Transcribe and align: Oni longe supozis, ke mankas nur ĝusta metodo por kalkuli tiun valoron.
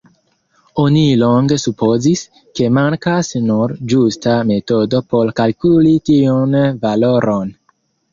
Oni 0.83 1.01
longe 1.23 1.57
supozis, 1.63 2.23
ke 2.59 2.69
mankas 2.77 3.29
nur 3.49 3.73
ĝusta 3.93 4.33
metodo 4.53 5.03
por 5.13 5.31
kalkuli 5.41 5.93
tiun 6.11 6.57
valoron. 6.87 7.53